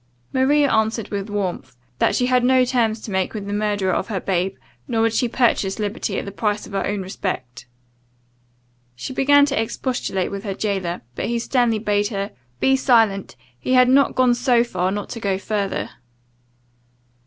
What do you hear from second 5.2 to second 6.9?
purchase liberty at the price of her